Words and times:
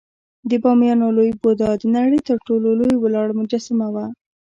د 0.49 0.51
بامیانو 0.63 1.15
لوی 1.17 1.31
بودا 1.41 1.69
د 1.81 1.83
نړۍ 1.97 2.19
تر 2.29 2.37
ټولو 2.47 2.67
لوی 2.79 2.95
ولاړ 2.99 3.27
مجسمه 3.41 3.87
وه 3.93 4.05